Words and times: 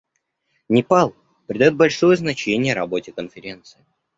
Непал 0.67 1.13
придает 1.45 1.75
большое 1.75 2.17
значение 2.17 2.73
работе 2.73 3.11
Конференции. 3.11 3.85